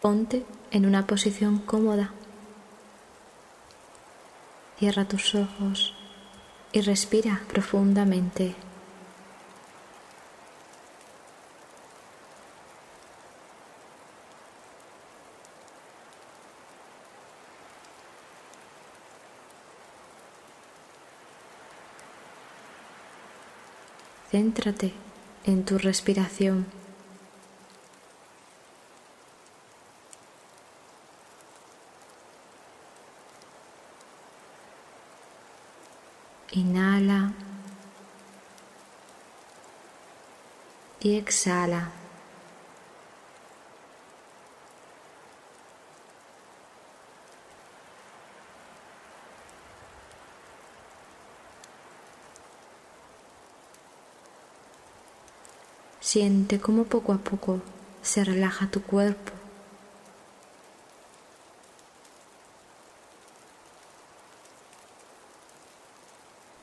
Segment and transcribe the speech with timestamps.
[0.00, 2.12] Ponte en una posición cómoda.
[4.78, 5.94] Cierra tus ojos
[6.72, 8.54] y respira profundamente.
[24.30, 24.94] Céntrate
[25.44, 26.79] en tu respiración.
[36.52, 37.32] Inhala
[41.00, 41.90] y exhala.
[56.00, 57.60] Siente cómo poco a poco
[58.02, 59.39] se relaja tu cuerpo.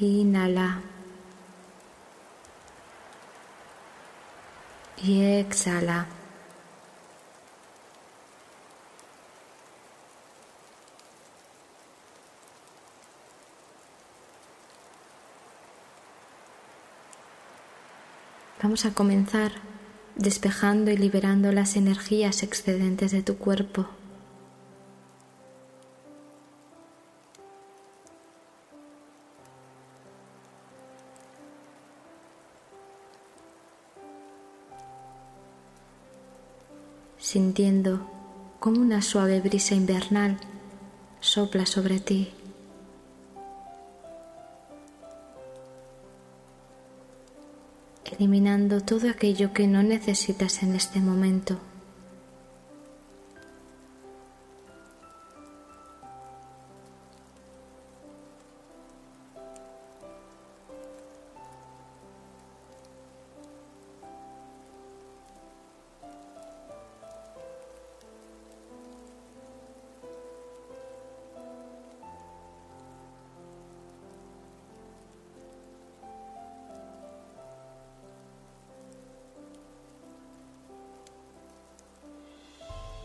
[0.00, 0.80] Inhala.
[5.02, 6.06] Y exhala.
[18.62, 19.52] Vamos a comenzar
[20.16, 23.88] despejando y liberando las energías excedentes de tu cuerpo.
[37.18, 38.08] Sintiendo
[38.60, 40.38] como una suave brisa invernal
[41.20, 42.32] sopla sobre ti.
[48.18, 51.56] eliminando todo aquello que no necesitas en este momento.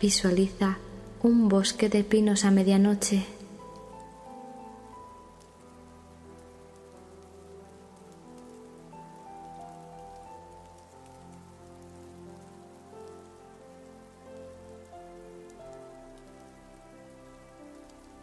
[0.00, 0.78] Visualiza
[1.24, 3.24] un bosque de pinos a medianoche.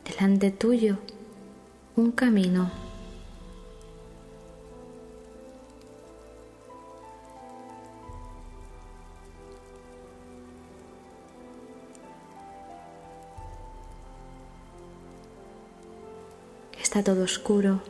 [0.06, 0.96] Delante tuyo,
[1.98, 2.85] un camino
[16.98, 17.82] está todo oscuro.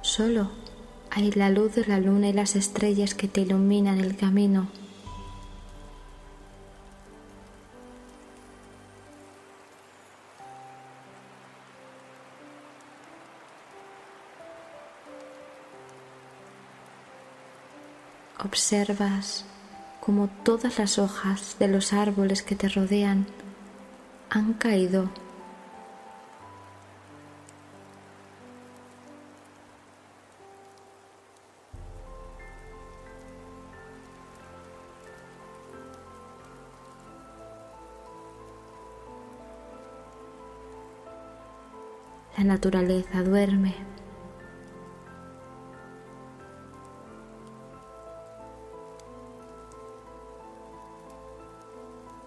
[0.00, 0.50] Solo
[1.10, 4.66] hay la luz de la luna y las estrellas que te iluminan el camino.
[18.44, 19.44] Observas
[20.00, 23.26] como todas las hojas de los árboles que te rodean
[24.28, 25.08] han caído
[42.36, 43.74] La naturaleza duerme.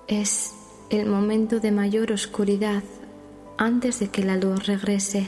[0.08, 0.54] Es
[0.92, 2.84] el momento de mayor oscuridad
[3.58, 5.28] antes de que la luz regrese.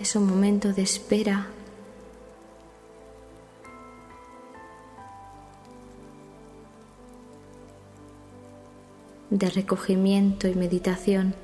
[0.00, 1.46] Es un momento de espera
[9.30, 11.34] de recogimiento y meditación.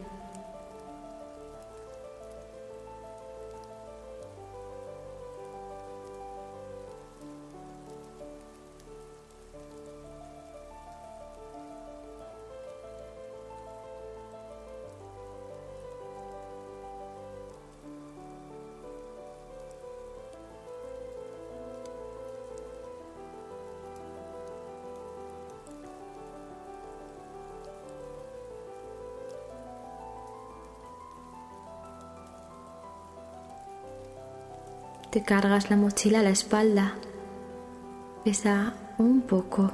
[35.23, 36.95] Cargas la mochila a la espalda.
[38.25, 39.73] Pesa un poco.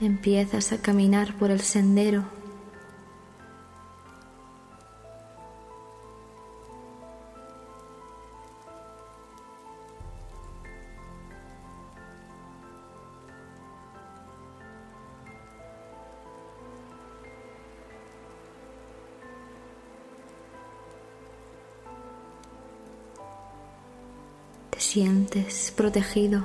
[0.00, 2.41] Empiezas a caminar por el sendero.
[24.82, 26.42] Sientes protegido.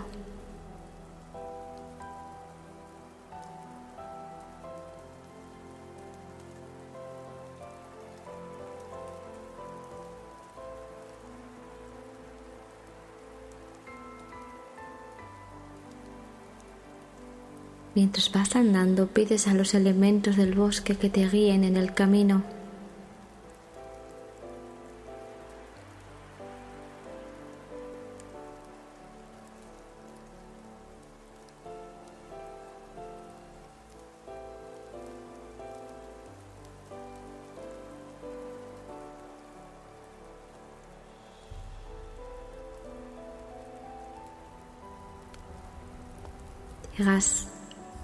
[17.95, 22.56] Mientras vas andando, pides a los elementos del bosque que te guíen en el camino.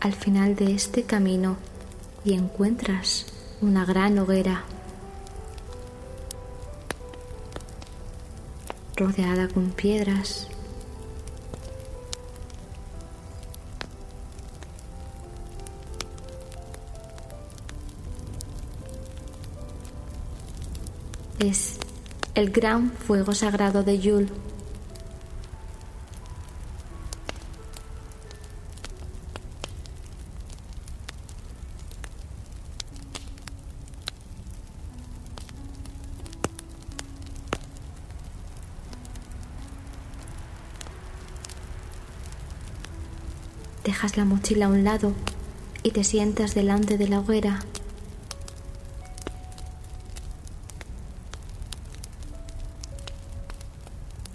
[0.04, 1.56] Al final de este camino
[2.26, 3.26] y encuentras
[3.62, 4.66] una gran hoguera
[8.98, 10.50] rodeada con piedras.
[21.40, 21.78] Es
[22.36, 24.30] el gran fuego sagrado de Yul.
[44.04, 45.14] Dejas la mochila a un lado
[45.82, 47.64] y te sientas delante de la hoguera.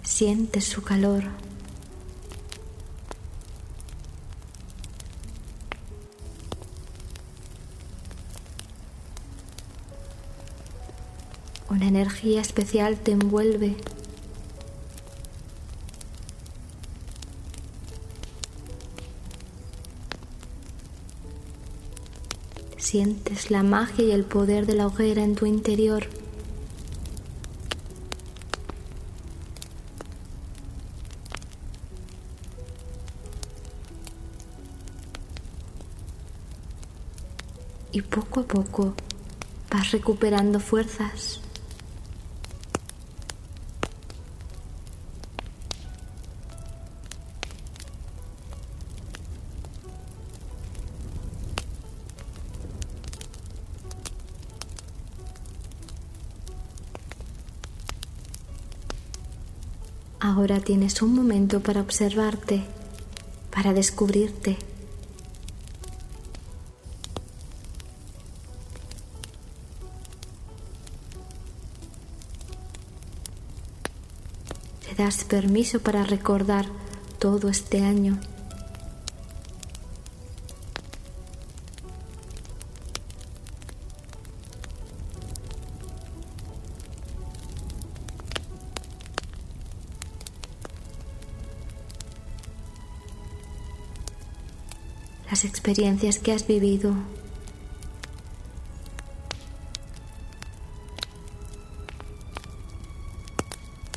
[0.01, 1.25] Sientes su calor.
[11.69, 13.77] Una energía especial te envuelve.
[22.89, 26.07] Sientes la magia y el poder de la hoguera en tu interior.
[37.91, 38.95] Y poco a poco
[39.69, 41.41] vas recuperando fuerzas.
[60.49, 62.63] Ahora tienes un momento para observarte,
[63.51, 64.57] para descubrirte.
[74.87, 76.65] Te das permiso para recordar
[77.19, 78.19] todo este año.
[95.39, 96.93] Las experiencias que has vivido.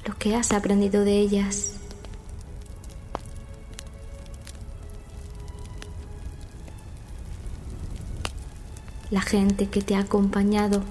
[0.06, 1.72] Lo que has aprendido de ellas.
[9.10, 10.84] La gente que te ha acompañado.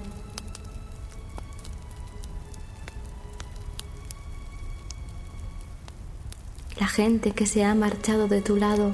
[6.78, 8.92] La gente que se ha marchado de tu lado.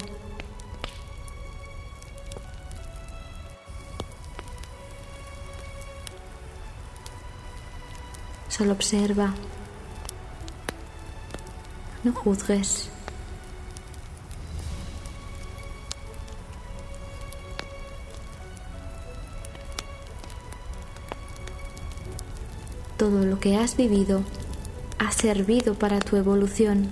[8.58, 9.34] Solo observa.
[12.02, 12.90] No juzgues.
[22.96, 24.24] Todo lo que has vivido
[24.98, 26.90] ha servido para tu evolución.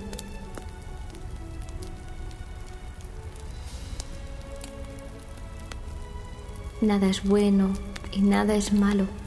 [6.79, 7.73] Nada es bueno
[8.13, 9.26] y nada es malo.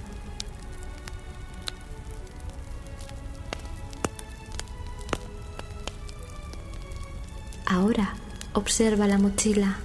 [8.61, 9.79] Observa la mochila.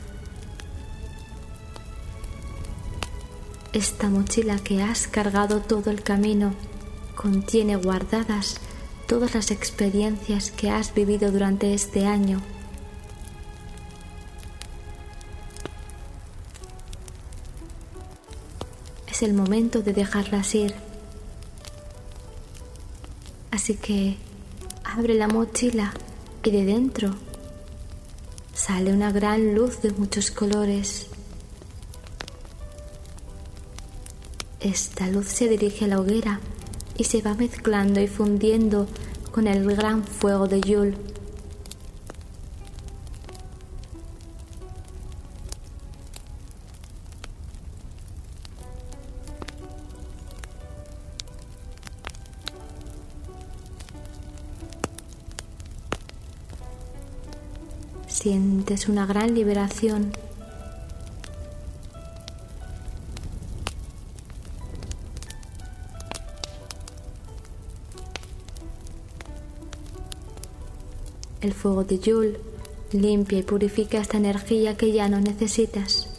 [3.73, 6.53] Esta mochila que has cargado todo el camino
[7.15, 8.57] contiene guardadas
[9.07, 12.41] todas las experiencias que has vivido durante este año.
[19.07, 20.75] Es el momento de dejarlas ir.
[23.51, 24.17] Así que
[24.83, 25.93] abre la mochila
[26.43, 27.24] y de dentro
[28.55, 31.07] sale una gran luz de muchos colores.
[34.61, 36.39] Esta luz se dirige a la hoguera
[36.97, 38.87] y se va mezclando y fundiendo
[39.31, 40.95] con el gran fuego de Yul.
[58.25, 60.11] Sientes una gran liberación
[71.39, 72.39] El fuego de Yul
[72.93, 76.14] limpia y purifica esta energía que ya no necesitas.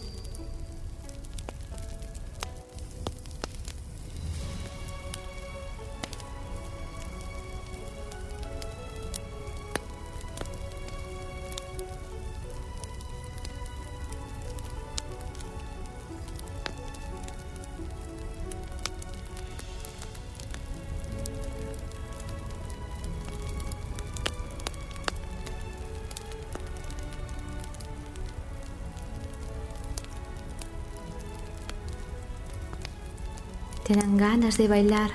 [33.86, 35.10] Te dan ganas de bailar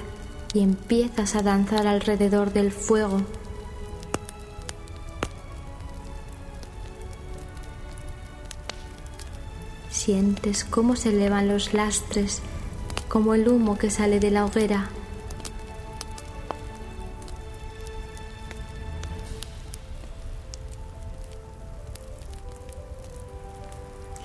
[0.53, 3.21] y empiezas a danzar alrededor del fuego.
[9.89, 12.41] Sientes cómo se elevan los lastres,
[13.09, 14.89] como el humo que sale de la hoguera.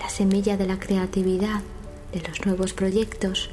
[0.00, 1.62] La semilla de la creatividad,
[2.12, 3.50] de los nuevos proyectos,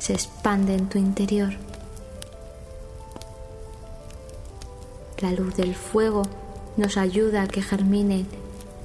[0.00, 1.52] se expande en tu interior.
[5.20, 6.22] La luz del fuego
[6.76, 8.24] nos ayuda a que germine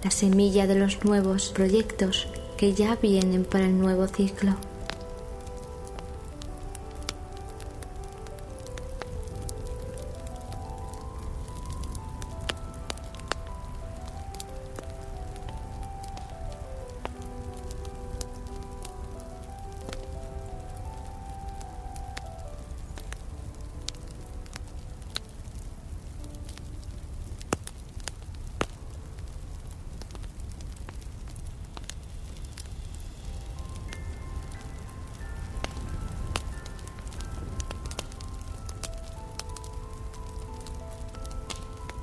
[0.04, 4.56] la semilla de los nuevos proyectos que ya vienen para el nuevo ciclo.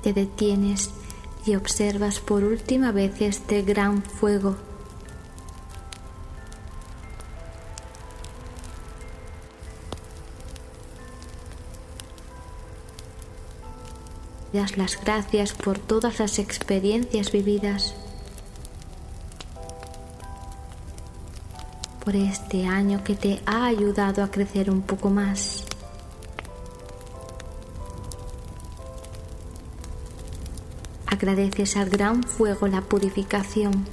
[0.03, 0.91] Te detienes
[1.45, 4.55] y observas por última vez este gran fuego.
[14.51, 17.95] Das las gracias por todas las experiencias vividas,
[22.05, 25.65] por este año que te ha ayudado a crecer un poco más.
[31.23, 33.85] Agradeces al gran fuego la purificación.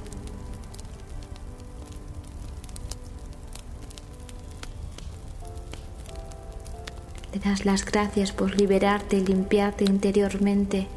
[7.31, 10.89] Le das las gracias por liberarte y limpiarte interiormente.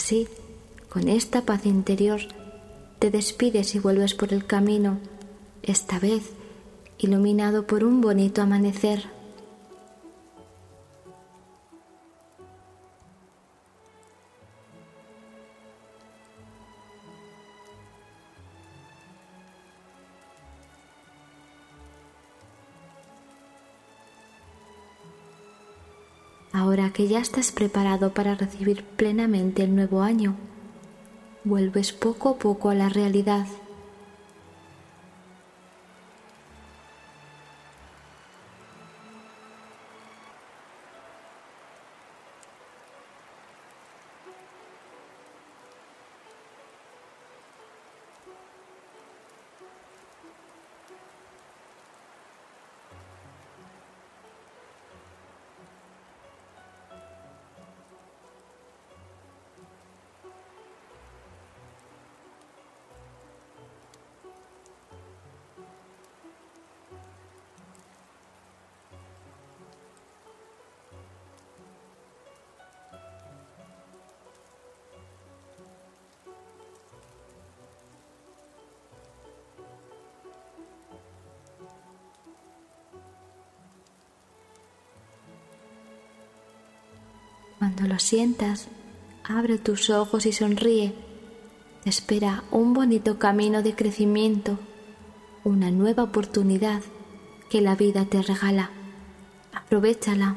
[0.00, 0.28] Así,
[0.88, 2.20] con esta paz interior,
[2.98, 4.98] te despides y vuelves por el camino,
[5.62, 6.22] esta vez
[6.96, 9.19] iluminado por un bonito amanecer.
[26.52, 30.34] Ahora que ya estás preparado para recibir plenamente el nuevo año,
[31.44, 33.46] vuelves poco a poco a la realidad.
[87.72, 88.66] Cuando lo sientas,
[89.22, 90.92] abre tus ojos y sonríe.
[91.84, 94.58] Espera un bonito camino de crecimiento,
[95.44, 96.82] una nueva oportunidad
[97.48, 98.70] que la vida te regala.
[99.52, 100.36] Aprovechala.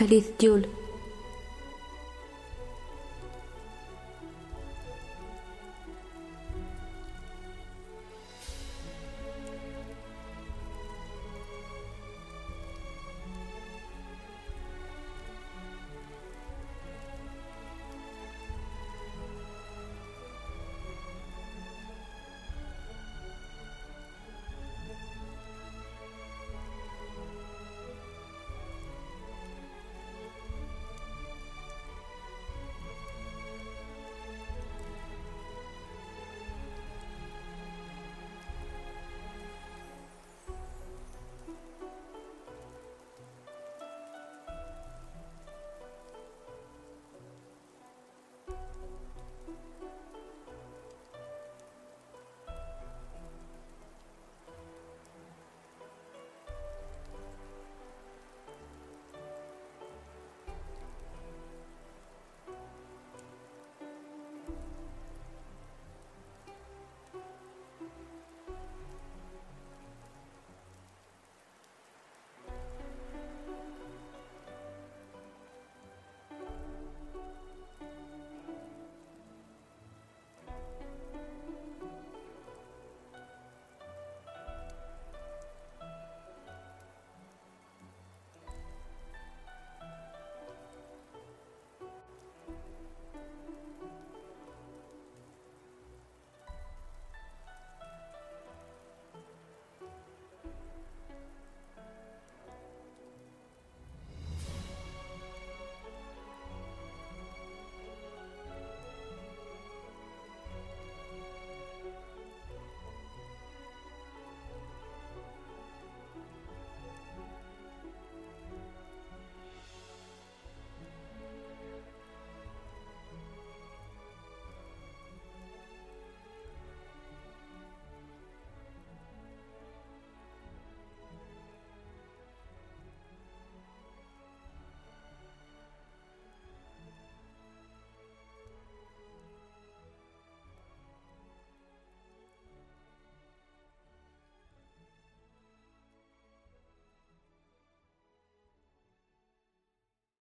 [0.00, 0.66] Feliz Yule